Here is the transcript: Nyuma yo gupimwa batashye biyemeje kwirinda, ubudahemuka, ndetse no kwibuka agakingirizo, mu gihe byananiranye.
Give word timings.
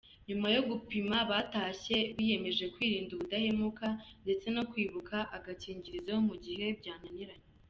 Nyuma 0.27 0.47
yo 0.55 0.61
gupimwa 0.69 1.17
batashye 1.31 1.97
biyemeje 2.15 2.65
kwirinda, 2.73 3.11
ubudahemuka, 3.13 3.87
ndetse 4.23 4.47
no 4.55 4.63
kwibuka 4.71 5.17
agakingirizo, 5.37 6.13
mu 6.27 6.35
gihe 6.45 6.65
byananiranye. 6.79 7.47